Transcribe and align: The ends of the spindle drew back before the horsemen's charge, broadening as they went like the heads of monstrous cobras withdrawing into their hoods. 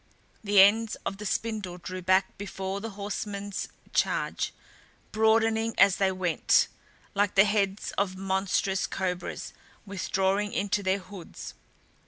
The 0.43 0.59
ends 0.59 0.95
of 1.05 1.17
the 1.17 1.27
spindle 1.27 1.77
drew 1.77 2.01
back 2.01 2.35
before 2.35 2.81
the 2.81 2.89
horsemen's 2.97 3.67
charge, 3.93 4.51
broadening 5.11 5.75
as 5.77 5.97
they 5.97 6.11
went 6.11 6.67
like 7.13 7.35
the 7.35 7.45
heads 7.45 7.91
of 7.99 8.17
monstrous 8.17 8.87
cobras 8.87 9.53
withdrawing 9.85 10.53
into 10.53 10.81
their 10.81 10.97
hoods. 10.97 11.53